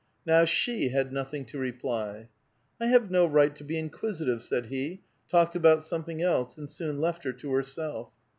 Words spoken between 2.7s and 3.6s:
I have no right